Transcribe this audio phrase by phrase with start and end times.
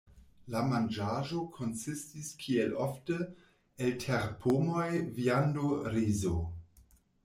[0.53, 3.21] La manĝaĵo konsistis kiel ofte,
[3.91, 4.91] el terpomoj,
[5.23, 6.39] viando, rizo.